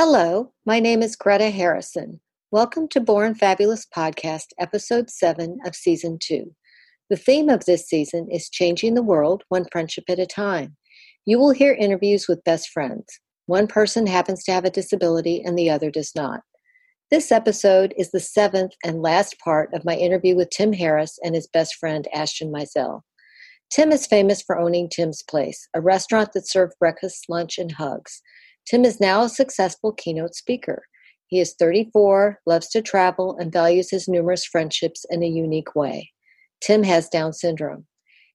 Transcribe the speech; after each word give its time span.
Hello, 0.00 0.52
my 0.64 0.78
name 0.78 1.02
is 1.02 1.16
Greta 1.16 1.50
Harrison. 1.50 2.20
Welcome 2.52 2.86
to 2.90 3.00
Born 3.00 3.34
Fabulous 3.34 3.84
Podcast, 3.84 4.44
Episode 4.56 5.10
7 5.10 5.58
of 5.66 5.74
Season 5.74 6.18
2. 6.22 6.54
The 7.10 7.16
theme 7.16 7.48
of 7.48 7.64
this 7.64 7.88
season 7.88 8.28
is 8.30 8.48
Changing 8.48 8.94
the 8.94 9.02
World 9.02 9.42
One 9.48 9.64
Friendship 9.72 10.04
at 10.08 10.20
a 10.20 10.24
Time. 10.24 10.76
You 11.26 11.40
will 11.40 11.50
hear 11.50 11.74
interviews 11.74 12.28
with 12.28 12.44
best 12.44 12.68
friends. 12.68 13.06
One 13.46 13.66
person 13.66 14.06
happens 14.06 14.44
to 14.44 14.52
have 14.52 14.64
a 14.64 14.70
disability 14.70 15.42
and 15.44 15.58
the 15.58 15.68
other 15.68 15.90
does 15.90 16.12
not. 16.14 16.42
This 17.10 17.32
episode 17.32 17.92
is 17.98 18.12
the 18.12 18.20
seventh 18.20 18.74
and 18.84 19.02
last 19.02 19.36
part 19.40 19.74
of 19.74 19.84
my 19.84 19.96
interview 19.96 20.36
with 20.36 20.50
Tim 20.50 20.72
Harris 20.72 21.18
and 21.24 21.34
his 21.34 21.48
best 21.48 21.74
friend 21.74 22.06
Ashton 22.14 22.52
Mizell. 22.52 23.00
Tim 23.68 23.90
is 23.90 24.06
famous 24.06 24.42
for 24.42 24.60
owning 24.60 24.88
Tim's 24.88 25.24
Place, 25.28 25.68
a 25.74 25.80
restaurant 25.80 26.34
that 26.34 26.48
served 26.48 26.74
breakfast, 26.78 27.24
lunch, 27.28 27.58
and 27.58 27.72
hugs. 27.72 28.22
Tim 28.68 28.84
is 28.84 29.00
now 29.00 29.22
a 29.22 29.30
successful 29.30 29.92
keynote 29.92 30.34
speaker. 30.34 30.82
He 31.28 31.40
is 31.40 31.54
34, 31.58 32.40
loves 32.44 32.68
to 32.70 32.82
travel, 32.82 33.36
and 33.38 33.52
values 33.52 33.90
his 33.90 34.08
numerous 34.08 34.44
friendships 34.44 35.06
in 35.08 35.22
a 35.22 35.26
unique 35.26 35.74
way. 35.74 36.12
Tim 36.60 36.82
has 36.82 37.08
Down 37.08 37.32
syndrome. 37.32 37.86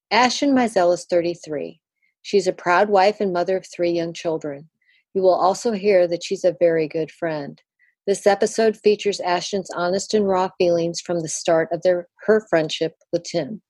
Ashton 0.10 0.54
Mizell 0.54 0.94
is 0.94 1.06
33. 1.06 1.80
She's 2.24 2.48
a 2.48 2.54
proud 2.54 2.90
wife 2.90 3.20
and 3.20 3.32
mother 3.32 3.58
of 3.58 3.68
three 3.68 3.92
young 3.92 4.14
children. 4.14 4.70
You 5.14 5.22
will 5.22 5.36
also 5.36 5.72
hear 5.72 6.08
that 6.08 6.24
she's 6.24 6.44
a 6.44 6.56
very 6.60 6.88
good 6.88 7.12
friend. 7.12 7.62
This 8.08 8.26
episode 8.26 8.76
features 8.78 9.20
Ashton's 9.20 9.70
honest 9.76 10.14
and 10.14 10.28
raw 10.28 10.50
feelings 10.58 11.00
from 11.00 11.20
the 11.20 11.30
start 11.30 11.70
of 11.72 11.84
their 11.84 12.08
her 12.26 12.46
friendship 12.50 12.96
with 13.12 13.24
Tim. 13.24 13.62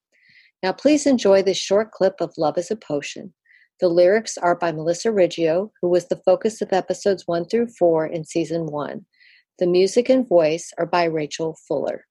Now 0.64 0.72
please 0.72 1.06
enjoy 1.06 1.44
this 1.44 1.58
short 1.58 1.92
clip 1.92 2.16
of 2.22 2.34
Love 2.38 2.58
is 2.58 2.72
a 2.72 2.76
Potion. 2.76 3.34
The 3.80 3.90
lyrics 3.90 4.38
are 4.38 4.56
by 4.56 4.72
Melissa 4.72 5.12
Riggio, 5.12 5.72
who 5.82 5.90
was 5.90 6.08
the 6.08 6.22
focus 6.26 6.62
of 6.62 6.72
episodes 6.72 7.28
1 7.28 7.46
through 7.46 7.68
4 7.68 8.06
in 8.06 8.24
season 8.24 8.68
1. 8.68 9.06
The 9.60 9.68
music 9.68 10.10
and 10.10 10.28
voice 10.28 10.72
are 10.78 10.86
by 10.86 11.06
Rachel 11.06 11.58
Fuller. 11.68 12.06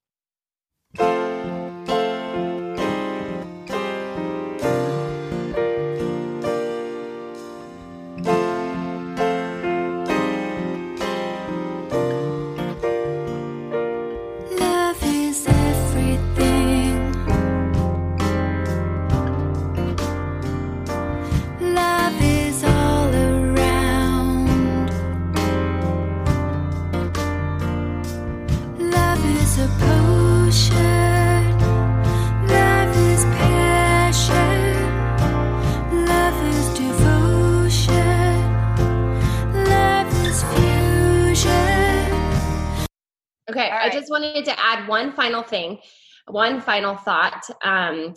Just 43.91 44.11
wanted 44.11 44.45
to 44.45 44.61
add 44.61 44.89
one 44.89 45.13
final 45.13 45.43
thing, 45.43 45.79
one 46.27 46.61
final 46.61 46.97
thought. 46.97 47.43
Um, 47.65 48.15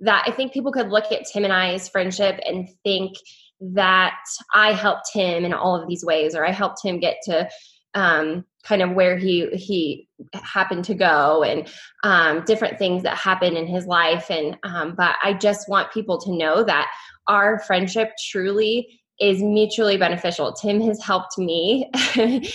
that 0.00 0.24
I 0.26 0.30
think 0.30 0.52
people 0.52 0.72
could 0.72 0.90
look 0.90 1.10
at 1.10 1.26
Tim 1.32 1.44
and 1.44 1.52
I's 1.52 1.88
friendship 1.88 2.38
and 2.46 2.68
think 2.84 3.16
that 3.60 4.20
I 4.54 4.72
helped 4.72 5.12
him 5.12 5.44
in 5.44 5.52
all 5.52 5.80
of 5.80 5.88
these 5.88 6.04
ways, 6.04 6.34
or 6.34 6.46
I 6.46 6.52
helped 6.52 6.84
him 6.84 7.00
get 7.00 7.16
to 7.24 7.48
um, 7.94 8.44
kind 8.62 8.82
of 8.82 8.92
where 8.92 9.16
he 9.16 9.48
he 9.52 10.08
happened 10.34 10.84
to 10.84 10.94
go, 10.94 11.42
and 11.42 11.68
um, 12.04 12.44
different 12.44 12.78
things 12.78 13.02
that 13.02 13.16
happened 13.16 13.56
in 13.56 13.66
his 13.66 13.86
life. 13.86 14.30
And 14.30 14.56
um, 14.62 14.94
but 14.96 15.16
I 15.22 15.32
just 15.32 15.68
want 15.68 15.92
people 15.92 16.18
to 16.20 16.36
know 16.36 16.62
that 16.64 16.88
our 17.26 17.58
friendship 17.60 18.10
truly 18.30 19.00
is 19.20 19.42
mutually 19.42 19.96
beneficial. 19.96 20.52
Tim 20.52 20.80
has 20.82 21.02
helped 21.02 21.38
me. 21.38 21.90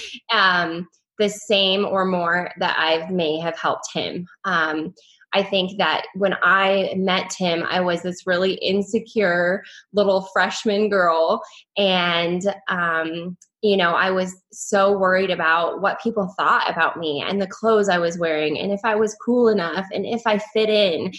the 1.23 1.29
same 1.29 1.85
or 1.85 2.03
more 2.03 2.51
that 2.59 2.75
I 2.77 3.09
may 3.09 3.39
have 3.39 3.57
helped 3.57 3.87
him. 3.93 4.27
Um, 4.43 4.93
I 5.33 5.41
think 5.41 5.77
that 5.77 6.05
when 6.15 6.35
I 6.43 6.93
met 6.95 7.29
Tim, 7.29 7.63
I 7.63 7.79
was 7.79 8.03
this 8.03 8.27
really 8.27 8.53
insecure 8.55 9.63
little 9.93 10.27
freshman 10.33 10.89
girl. 10.89 11.41
And, 11.77 12.43
um, 12.67 13.37
you 13.61 13.77
know, 13.77 13.93
I 13.93 14.11
was 14.11 14.35
so 14.51 14.95
worried 14.95 15.31
about 15.31 15.81
what 15.81 16.01
people 16.01 16.33
thought 16.37 16.69
about 16.69 16.99
me 16.99 17.23
and 17.25 17.41
the 17.41 17.47
clothes 17.47 17.89
I 17.89 17.97
was 17.97 18.19
wearing 18.19 18.59
and 18.59 18.71
if 18.71 18.81
I 18.83 18.95
was 18.95 19.15
cool 19.25 19.47
enough 19.47 19.87
and 19.93 20.05
if 20.05 20.21
I 20.27 20.37
fit 20.37 20.69
in. 20.69 21.11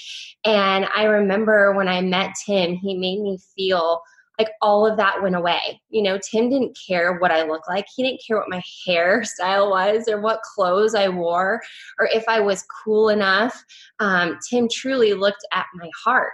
And 0.44 0.86
I 0.94 1.04
remember 1.04 1.72
when 1.72 1.88
I 1.88 2.02
met 2.02 2.34
Tim, 2.46 2.74
he 2.74 2.94
made 2.94 3.20
me 3.20 3.38
feel 3.56 4.02
like 4.38 4.50
all 4.60 4.86
of 4.86 4.96
that 4.96 5.22
went 5.22 5.36
away. 5.36 5.80
You 5.90 6.02
know, 6.02 6.18
Tim 6.18 6.48
didn't 6.48 6.76
care 6.86 7.18
what 7.18 7.30
I 7.30 7.42
looked 7.42 7.68
like. 7.68 7.86
He 7.94 8.02
didn't 8.02 8.22
care 8.26 8.36
what 8.36 8.48
my 8.48 8.62
hairstyle 8.88 9.70
was 9.70 10.08
or 10.08 10.20
what 10.20 10.42
clothes 10.42 10.94
I 10.94 11.08
wore 11.08 11.60
or 11.98 12.08
if 12.12 12.24
I 12.28 12.40
was 12.40 12.64
cool 12.84 13.08
enough. 13.08 13.64
Um, 14.00 14.38
Tim 14.48 14.68
truly 14.70 15.14
looked 15.14 15.46
at 15.52 15.66
my 15.74 15.90
heart. 16.04 16.32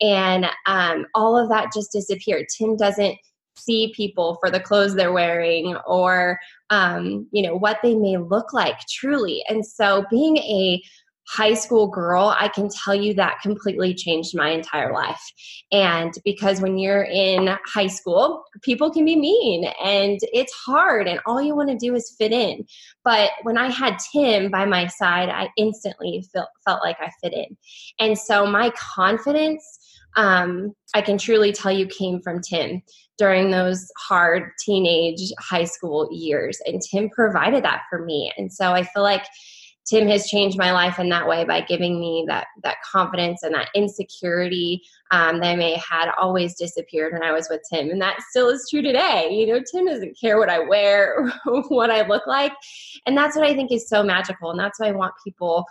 And 0.00 0.46
um, 0.66 1.06
all 1.14 1.38
of 1.38 1.48
that 1.50 1.72
just 1.72 1.92
disappeared. 1.92 2.46
Tim 2.56 2.76
doesn't 2.76 3.16
see 3.56 3.92
people 3.94 4.36
for 4.40 4.50
the 4.50 4.60
clothes 4.60 4.94
they're 4.94 5.12
wearing 5.12 5.76
or 5.86 6.38
um, 6.70 7.26
you 7.30 7.42
know 7.42 7.54
what 7.54 7.78
they 7.82 7.94
may 7.94 8.16
look 8.16 8.52
like 8.52 8.78
truly 8.90 9.44
and 9.48 9.64
so 9.64 10.04
being 10.10 10.38
a 10.38 10.82
high 11.26 11.54
school 11.54 11.88
girl, 11.88 12.34
I 12.38 12.48
can 12.48 12.68
tell 12.68 12.94
you 12.94 13.14
that 13.14 13.40
completely 13.42 13.94
changed 13.94 14.36
my 14.36 14.50
entire 14.50 14.92
life. 14.92 15.22
And 15.72 16.12
because 16.24 16.60
when 16.60 16.78
you're 16.78 17.04
in 17.04 17.56
high 17.66 17.86
school, 17.86 18.44
people 18.62 18.90
can 18.90 19.04
be 19.04 19.16
mean 19.16 19.64
and 19.82 20.18
it's 20.32 20.52
hard, 20.52 21.08
and 21.08 21.20
all 21.26 21.40
you 21.40 21.56
want 21.56 21.70
to 21.70 21.76
do 21.76 21.94
is 21.94 22.14
fit 22.18 22.32
in. 22.32 22.66
But 23.04 23.30
when 23.42 23.58
I 23.58 23.70
had 23.70 23.96
Tim 24.12 24.50
by 24.50 24.64
my 24.64 24.86
side, 24.86 25.28
I 25.28 25.48
instantly 25.56 26.24
felt, 26.32 26.48
felt 26.64 26.82
like 26.84 26.98
I 27.00 27.10
fit 27.22 27.32
in. 27.32 27.56
And 27.98 28.18
so 28.18 28.46
my 28.46 28.70
confidence, 28.70 29.64
um, 30.16 30.72
I 30.94 31.02
can 31.02 31.18
truly 31.18 31.52
tell 31.52 31.72
you, 31.72 31.86
came 31.86 32.20
from 32.20 32.40
Tim 32.40 32.82
during 33.18 33.50
those 33.50 33.86
hard 33.98 34.50
teenage 34.64 35.20
high 35.38 35.64
school 35.64 36.08
years. 36.12 36.58
And 36.66 36.80
Tim 36.82 37.10
provided 37.10 37.64
that 37.64 37.82
for 37.90 38.04
me. 38.04 38.32
And 38.36 38.52
so 38.52 38.72
I 38.72 38.84
feel 38.84 39.02
like 39.02 39.24
Tim 39.86 40.08
has 40.08 40.28
changed 40.28 40.58
my 40.58 40.72
life 40.72 40.98
in 40.98 41.10
that 41.10 41.28
way 41.28 41.44
by 41.44 41.60
giving 41.60 42.00
me 42.00 42.24
that 42.28 42.46
that 42.62 42.76
confidence 42.90 43.42
and 43.42 43.54
that 43.54 43.68
insecurity 43.74 44.82
um, 45.10 45.40
that 45.40 45.48
I 45.48 45.56
may 45.56 45.76
had 45.76 46.10
always 46.18 46.56
disappeared 46.56 47.12
when 47.12 47.22
I 47.22 47.32
was 47.32 47.48
with 47.50 47.60
Tim, 47.70 47.90
and 47.90 48.00
that 48.00 48.20
still 48.30 48.48
is 48.48 48.66
true 48.70 48.82
today. 48.82 49.28
You 49.30 49.46
know, 49.46 49.60
Tim 49.70 49.86
doesn't 49.86 50.18
care 50.18 50.38
what 50.38 50.48
I 50.48 50.60
wear, 50.60 51.30
what 51.68 51.90
I 51.90 52.06
look 52.06 52.26
like, 52.26 52.52
and 53.06 53.16
that's 53.16 53.36
what 53.36 53.46
I 53.46 53.54
think 53.54 53.72
is 53.72 53.88
so 53.88 54.02
magical, 54.02 54.50
and 54.50 54.58
that's 54.58 54.80
why 54.80 54.88
I 54.88 54.92
want 54.92 55.12
people 55.24 55.64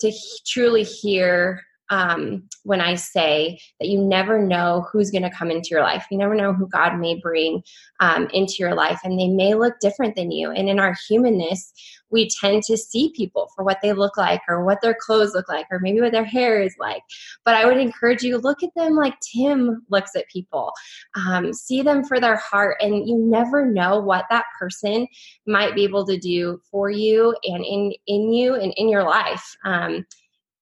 to 0.00 0.12
truly 0.46 0.82
hear 0.82 1.60
um, 1.90 2.48
when 2.62 2.80
I 2.80 2.94
say 2.94 3.58
that 3.78 3.88
you 3.88 4.00
never 4.00 4.42
know 4.42 4.86
who's 4.90 5.10
going 5.10 5.22
to 5.22 5.30
come 5.30 5.50
into 5.50 5.68
your 5.70 5.82
life. 5.82 6.06
You 6.10 6.18
never 6.18 6.34
know 6.34 6.52
who 6.52 6.68
God 6.68 6.98
may 6.98 7.14
bring 7.20 7.62
um, 8.00 8.28
into 8.32 8.54
your 8.58 8.74
life, 8.74 9.00
and 9.04 9.18
they 9.18 9.28
may 9.28 9.54
look 9.54 9.74
different 9.80 10.16
than 10.16 10.30
you. 10.30 10.50
And 10.50 10.68
in 10.68 10.78
our 10.78 10.96
humanness, 11.08 11.72
we 12.10 12.28
tend 12.40 12.62
to 12.64 12.76
see 12.76 13.12
people 13.14 13.50
for 13.54 13.64
what 13.64 13.78
they 13.82 13.92
look 13.92 14.16
like, 14.16 14.40
or 14.48 14.64
what 14.64 14.80
their 14.80 14.96
clothes 14.98 15.34
look 15.34 15.48
like, 15.48 15.66
or 15.70 15.78
maybe 15.78 16.00
what 16.00 16.12
their 16.12 16.24
hair 16.24 16.62
is 16.62 16.74
like. 16.78 17.02
But 17.44 17.54
I 17.54 17.66
would 17.66 17.76
encourage 17.76 18.22
you 18.22 18.38
look 18.38 18.62
at 18.62 18.74
them 18.74 18.94
like 18.94 19.14
Tim 19.20 19.84
looks 19.90 20.16
at 20.16 20.28
people. 20.28 20.72
Um, 21.14 21.52
see 21.52 21.82
them 21.82 22.04
for 22.04 22.18
their 22.18 22.36
heart, 22.36 22.76
and 22.80 23.06
you 23.06 23.16
never 23.18 23.66
know 23.66 24.00
what 24.00 24.24
that 24.30 24.46
person 24.58 25.06
might 25.46 25.74
be 25.74 25.84
able 25.84 26.06
to 26.06 26.18
do 26.18 26.60
for 26.70 26.90
you 26.90 27.36
and 27.44 27.64
in 27.64 27.92
in 28.06 28.32
you 28.32 28.54
and 28.54 28.72
in 28.76 28.88
your 28.88 29.04
life. 29.04 29.56
Um, 29.64 30.06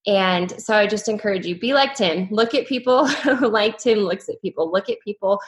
and 0.07 0.61
so 0.61 0.75
I 0.75 0.87
just 0.87 1.09
encourage 1.09 1.47
you 1.47 1.59
be 1.59 1.75
like 1.75 1.95
Tim. 1.95 2.29
Look 2.31 2.55
at 2.55 2.67
people 2.67 3.09
like 3.41 3.79
Tim 3.79 4.01
looks 4.01 4.29
at 4.29 4.41
people. 4.43 4.71
Look 4.71 4.89
at 4.89 4.99
people 5.05 5.41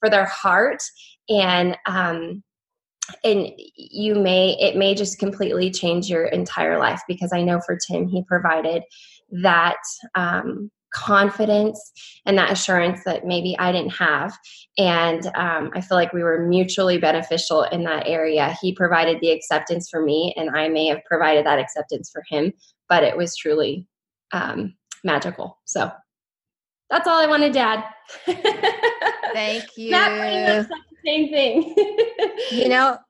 for 0.00 0.10
their 0.10 0.26
heart 0.26 0.82
and 1.28 1.76
um 1.86 2.42
and 3.22 3.48
you 3.76 4.14
may 4.14 4.56
it 4.60 4.76
may 4.76 4.94
just 4.94 5.18
completely 5.18 5.70
change 5.70 6.08
your 6.08 6.26
entire 6.26 6.78
life 6.78 7.02
because 7.08 7.32
I 7.32 7.42
know 7.42 7.60
for 7.60 7.78
Tim 7.78 8.08
he 8.08 8.22
provided 8.24 8.82
that 9.42 9.78
um 10.14 10.70
confidence 10.94 11.92
and 12.24 12.38
that 12.38 12.52
assurance 12.52 13.02
that 13.04 13.26
maybe 13.26 13.56
I 13.58 13.72
didn't 13.72 13.92
have. 13.94 14.32
And 14.78 15.26
um, 15.34 15.70
I 15.74 15.80
feel 15.80 15.98
like 15.98 16.12
we 16.12 16.22
were 16.22 16.46
mutually 16.46 16.98
beneficial 16.98 17.64
in 17.64 17.82
that 17.82 18.06
area. 18.06 18.56
He 18.62 18.72
provided 18.72 19.18
the 19.20 19.30
acceptance 19.30 19.90
for 19.90 20.00
me, 20.02 20.32
and 20.36 20.56
I 20.56 20.68
may 20.68 20.86
have 20.86 21.04
provided 21.04 21.44
that 21.46 21.58
acceptance 21.58 22.10
for 22.12 22.22
him, 22.30 22.52
but 22.88 23.02
it 23.02 23.16
was 23.16 23.36
truly 23.36 23.88
um, 24.34 24.74
magical. 25.04 25.58
So 25.64 25.90
that's 26.90 27.06
all 27.08 27.18
I 27.22 27.26
wanted 27.26 27.52
to 27.54 27.60
add. 27.60 27.84
Thank 29.32 29.64
you. 29.76 29.90
The 29.90 30.68
same 31.04 31.30
thing. 31.30 31.74
you 32.50 32.68
know. 32.68 32.98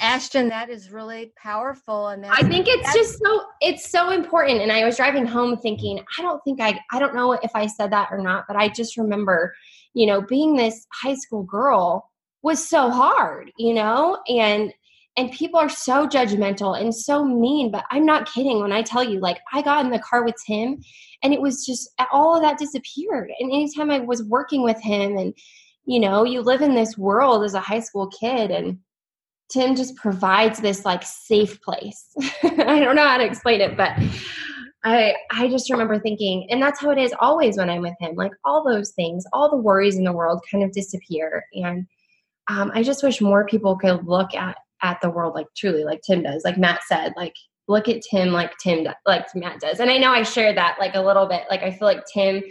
Ashton, 0.00 0.48
that 0.48 0.70
is 0.70 0.90
really 0.90 1.30
powerful, 1.36 2.08
and 2.08 2.24
I 2.24 2.40
think 2.48 2.66
it's 2.66 2.94
just 2.94 3.18
so 3.22 3.42
it's 3.60 3.90
so 3.90 4.10
important. 4.10 4.62
And 4.62 4.72
I 4.72 4.86
was 4.86 4.96
driving 4.96 5.26
home 5.26 5.58
thinking, 5.58 6.02
I 6.18 6.22
don't 6.22 6.42
think 6.44 6.62
I 6.62 6.80
I 6.90 6.98
don't 6.98 7.14
know 7.14 7.32
if 7.32 7.50
I 7.54 7.66
said 7.66 7.92
that 7.92 8.08
or 8.10 8.22
not, 8.22 8.46
but 8.48 8.56
I 8.56 8.68
just 8.68 8.96
remember, 8.96 9.54
you 9.92 10.06
know, 10.06 10.22
being 10.22 10.56
this 10.56 10.86
high 10.94 11.14
school 11.14 11.42
girl 11.42 12.10
was 12.40 12.66
so 12.66 12.88
hard, 12.90 13.52
you 13.58 13.74
know, 13.74 14.18
and 14.28 14.72
and 15.16 15.30
people 15.30 15.60
are 15.60 15.68
so 15.68 16.06
judgmental 16.06 16.80
and 16.80 16.94
so 16.94 17.24
mean 17.24 17.70
but 17.70 17.84
i'm 17.90 18.04
not 18.04 18.30
kidding 18.32 18.60
when 18.60 18.72
i 18.72 18.82
tell 18.82 19.02
you 19.02 19.20
like 19.20 19.38
i 19.52 19.62
got 19.62 19.84
in 19.84 19.90
the 19.90 19.98
car 19.98 20.24
with 20.24 20.34
tim 20.46 20.80
and 21.22 21.32
it 21.32 21.40
was 21.40 21.64
just 21.64 21.90
all 22.12 22.36
of 22.36 22.42
that 22.42 22.58
disappeared 22.58 23.30
and 23.38 23.50
anytime 23.50 23.90
i 23.90 23.98
was 23.98 24.22
working 24.24 24.62
with 24.62 24.80
him 24.82 25.16
and 25.16 25.34
you 25.84 26.00
know 26.00 26.24
you 26.24 26.40
live 26.40 26.62
in 26.62 26.74
this 26.74 26.98
world 26.98 27.44
as 27.44 27.54
a 27.54 27.60
high 27.60 27.80
school 27.80 28.08
kid 28.08 28.50
and 28.50 28.78
Tim 29.50 29.76
just 29.76 29.96
provides 29.96 30.58
this 30.58 30.84
like 30.84 31.02
safe 31.02 31.60
place. 31.60 32.12
I 32.42 32.80
don't 32.80 32.96
know 32.96 33.06
how 33.06 33.18
to 33.18 33.24
explain 33.24 33.60
it, 33.60 33.76
but 33.76 33.92
I 34.84 35.14
I 35.30 35.48
just 35.48 35.70
remember 35.70 35.98
thinking, 35.98 36.46
and 36.50 36.62
that's 36.62 36.80
how 36.80 36.90
it 36.90 36.98
is 36.98 37.14
always 37.20 37.56
when 37.56 37.70
I'm 37.70 37.82
with 37.82 37.94
him. 38.00 38.14
Like 38.16 38.32
all 38.44 38.64
those 38.64 38.92
things, 38.92 39.24
all 39.32 39.50
the 39.50 39.56
worries 39.56 39.96
in 39.96 40.04
the 40.04 40.12
world 40.12 40.42
kind 40.50 40.64
of 40.64 40.72
disappear, 40.72 41.44
and 41.54 41.86
um, 42.48 42.70
I 42.74 42.82
just 42.82 43.02
wish 43.02 43.20
more 43.20 43.46
people 43.46 43.76
could 43.76 44.06
look 44.06 44.34
at 44.34 44.56
at 44.84 45.00
the 45.00 45.10
world 45.10 45.34
like 45.34 45.46
truly, 45.56 45.82
like 45.82 46.02
Tim 46.06 46.22
does. 46.22 46.42
Like 46.44 46.58
Matt 46.58 46.82
said, 46.86 47.12
like 47.16 47.34
look 47.66 47.88
at 47.88 48.02
Tim 48.08 48.28
like 48.28 48.52
Tim 48.62 48.86
like 49.06 49.26
Matt 49.34 49.58
does. 49.58 49.80
And 49.80 49.90
I 49.90 49.98
know 49.98 50.12
I 50.12 50.22
shared 50.22 50.56
that 50.56 50.76
like 50.78 50.94
a 50.94 51.02
little 51.02 51.26
bit. 51.26 51.42
Like 51.50 51.62
I 51.62 51.72
feel 51.72 51.88
like 51.88 52.04
Tim 52.12 52.42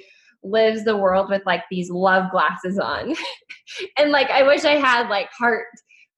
lives 0.43 0.83
the 0.83 0.97
world 0.97 1.29
with 1.29 1.43
like 1.45 1.63
these 1.71 1.89
love 1.89 2.29
glasses 2.31 2.77
on, 2.77 3.15
and 3.97 4.11
like 4.11 4.29
I 4.29 4.43
wish 4.43 4.65
I 4.65 4.75
had 4.75 5.07
like 5.07 5.29
heart 5.31 5.67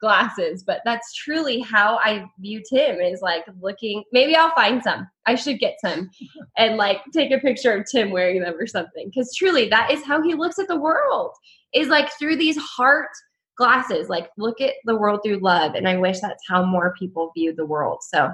glasses, 0.02 0.64
but 0.66 0.82
that's 0.86 1.14
truly 1.14 1.60
how 1.62 1.98
I 2.04 2.26
view 2.40 2.62
Tim 2.68 3.00
is 3.00 3.22
like 3.22 3.44
looking. 3.62 4.04
Maybe 4.12 4.36
I'll 4.36 4.56
find 4.56 4.82
some. 4.82 5.08
I 5.26 5.36
should 5.36 5.60
get 5.60 5.76
some 5.84 6.10
and 6.58 6.78
like 6.78 7.02
take 7.14 7.32
a 7.32 7.40
picture 7.40 7.74
of 7.74 7.86
Tim 7.92 8.12
wearing 8.12 8.42
them 8.42 8.56
or 8.58 8.68
something. 8.68 9.10
Because 9.14 9.34
truly, 9.36 9.68
that 9.70 9.92
is 9.92 10.04
how 10.06 10.22
he 10.22 10.34
looks 10.34 10.60
at 10.60 10.68
the 10.68 10.80
world 10.80 11.32
is 11.74 11.88
like 11.90 12.10
through 12.18 12.38
these 12.38 12.58
heart 12.58 13.10
glasses. 13.58 14.10
Like, 14.10 14.30
look 14.38 14.62
at 14.62 14.74
the 14.86 14.96
world 14.96 15.22
through 15.24 15.40
love. 15.40 15.76
And 15.76 15.88
I 15.88 15.98
wish 15.98 16.20
that's 16.20 16.44
how 16.48 16.64
more 16.64 16.94
people 16.98 17.32
view 17.36 17.54
the 17.54 17.66
world. 17.66 18.00
So 18.04 18.32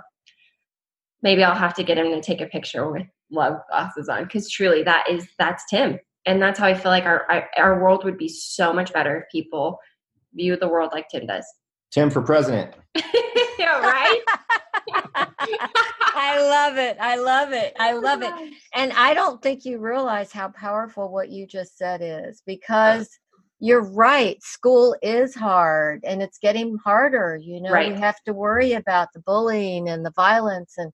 maybe 1.21 1.43
I'll 1.43 1.55
have 1.55 1.73
to 1.75 1.83
get 1.83 1.97
him 1.97 2.11
to 2.11 2.21
take 2.21 2.41
a 2.41 2.47
picture 2.47 2.89
with 2.91 3.07
love 3.31 3.59
glasses 3.69 4.09
on 4.09 4.23
because 4.23 4.49
truly, 4.49 4.83
that 4.83 5.09
is 5.09 5.27
that's 5.37 5.63
Tim. 5.69 5.99
And 6.25 6.41
that's 6.41 6.59
how 6.59 6.67
I 6.67 6.73
feel 6.73 6.91
like 6.91 7.05
our 7.05 7.25
our 7.57 7.81
world 7.81 8.03
would 8.03 8.17
be 8.17 8.27
so 8.27 8.71
much 8.73 8.93
better 8.93 9.17
if 9.17 9.23
people 9.31 9.79
view 10.33 10.55
the 10.55 10.67
world 10.67 10.91
like 10.93 11.07
Tim 11.09 11.25
does. 11.25 11.45
Tim 11.91 12.09
for 12.09 12.21
president. 12.21 12.73
yeah, 13.59 13.79
right? 13.79 14.21
I 16.13 16.39
love 16.41 16.77
it. 16.77 16.97
I 16.99 17.15
love 17.17 17.51
it. 17.51 17.75
I 17.79 17.93
love 17.93 18.21
it. 18.21 18.31
Oh 18.31 18.49
and 18.75 18.93
I 18.93 19.13
don't 19.13 19.41
think 19.41 19.65
you 19.65 19.79
realize 19.79 20.31
how 20.31 20.49
powerful 20.49 21.11
what 21.11 21.29
you 21.29 21.47
just 21.47 21.77
said 21.77 22.01
is 22.01 22.41
because 22.45 23.09
you're 23.61 23.89
right. 23.89 24.41
School 24.43 24.95
is 25.01 25.33
hard 25.33 26.03
and 26.03 26.21
it's 26.21 26.39
getting 26.39 26.77
harder. 26.83 27.39
You 27.41 27.61
know, 27.61 27.71
right. 27.71 27.87
you 27.87 27.93
have 27.93 28.21
to 28.23 28.33
worry 28.33 28.73
about 28.73 29.09
the 29.13 29.21
bullying 29.21 29.87
and 29.87 30.05
the 30.05 30.11
violence 30.11 30.73
and 30.77 30.91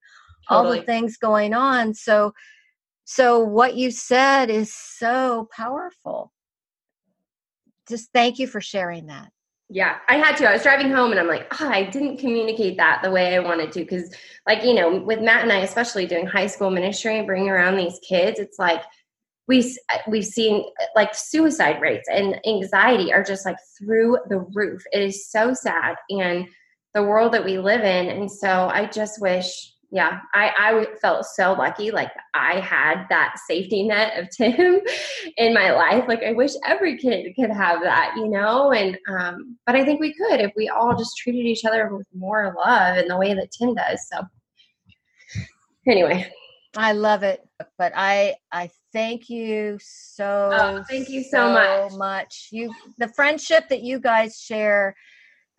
totally. 0.48 0.68
all 0.68 0.80
the 0.80 0.86
things 0.86 1.18
going 1.18 1.54
on. 1.54 1.96
So, 1.96 2.34
so 3.06 3.40
what 3.40 3.75
you 3.75 3.90
said 3.90 4.50
is 4.50 4.74
so 4.74 5.48
powerful 5.56 6.31
just 7.88 8.12
thank 8.14 8.40
you 8.40 8.48
for 8.48 8.62
sharing 8.62 9.08
that. 9.08 9.31
Yeah, 9.70 9.98
I 10.08 10.16
had 10.16 10.38
to. 10.38 10.50
I 10.50 10.54
was 10.54 10.63
driving 10.63 10.92
home 10.92 11.12
and 11.12 11.20
I'm 11.20 11.28
like, 11.28 11.48
oh, 11.60 11.68
I 11.68 11.84
didn't 11.84 12.18
communicate 12.18 12.78
that 12.78 13.02
the 13.04 13.12
way 13.12 13.36
I 13.36 13.40
wanted 13.40 13.72
to. 13.74 13.86
Cause, 13.86 14.13
like, 14.48 14.63
you 14.63 14.74
know, 14.74 14.98
with 14.98 15.20
Matt 15.20 15.44
and 15.44 15.52
I, 15.52 15.60
especially 15.60 16.06
doing 16.06 16.25
high 16.25 16.48
school 16.48 16.70
ministry 16.70 17.18
and 17.18 17.28
bringing 17.28 17.50
around 17.50 17.75
these 17.75 18.00
kids, 18.08 18.40
it's 18.40 18.58
like 18.58 18.81
we, 19.48 19.76
we've 20.08 20.26
seen 20.26 20.66
like 20.96 21.16
suicide 21.16 21.82
rates 21.82 22.08
and 22.12 22.40
anxiety 22.46 23.14
are 23.14 23.24
just 23.24 23.46
like 23.46 23.58
through 23.78 24.18
the 24.30 24.40
roof. 24.54 24.84
It 24.92 25.02
is 25.02 25.30
so 25.30 25.54
sad. 25.54 25.96
And 26.10 26.48
the 26.94 27.04
world 27.04 27.34
that 27.34 27.46
we 27.46 27.58
live 27.60 27.82
in. 27.82 28.10
And 28.10 28.32
so 28.32 28.70
I 28.74 28.86
just 28.86 29.22
wish 29.22 29.74
yeah, 29.90 30.20
I, 30.34 30.52
I 30.58 30.86
felt 31.02 31.26
so 31.26 31.54
lucky. 31.54 31.92
Like 31.92 32.12
I 32.34 32.60
had 32.60 33.06
that 33.10 33.36
safety 33.48 33.84
net 33.84 34.20
of 34.20 34.30
Tim 34.38 34.82
in 35.38 35.54
my 35.54 35.72
life. 35.72 36.04
Like 36.08 36.24
I 36.24 36.34
wish 36.34 36.52
every 36.66 36.98
kid 36.98 37.34
could 37.36 37.52
have 37.52 37.82
that, 37.84 38.14
you 38.18 38.28
know. 38.28 38.74
And 38.74 38.98
um, 39.10 39.58
but 39.66 39.76
I 39.76 39.86
think 39.86 40.02
we 40.02 40.14
could 40.14 40.42
if 40.42 40.52
we 40.56 40.68
all 40.68 40.98
just 40.98 41.18
treated 41.18 41.46
each 41.46 41.64
other 41.64 41.96
with 41.96 42.08
more 42.14 42.54
love 42.58 42.98
in 42.98 43.08
the 43.08 43.18
way 43.18 43.34
that 43.34 43.52
Tim 43.52 43.76
does. 43.76 44.06
So 44.12 44.24
anyway, 45.88 46.30
I 46.76 46.92
love 46.92 47.24
it. 47.24 47.48
But 47.78 47.94
I 47.96 48.36
I 48.52 48.70
thank 48.98 49.30
you 49.30 49.74
oh, 49.76 49.80
so. 49.80 50.50
Oh, 50.52 50.84
thank 50.90 51.10
you 51.10 51.24
so, 51.24 51.30
so 51.30 51.54
much. 51.54 51.94
much. 51.94 52.50
You 52.52 52.74
the 52.98 53.08
friendship 53.10 53.70
that 53.70 53.84
you 53.84 54.00
guys 54.00 54.40
share 54.40 54.96